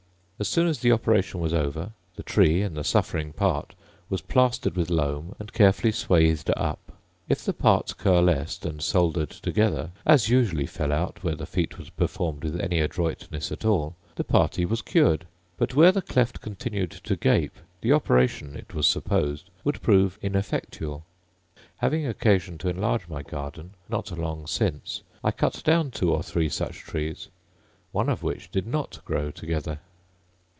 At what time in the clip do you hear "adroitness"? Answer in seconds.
12.79-13.51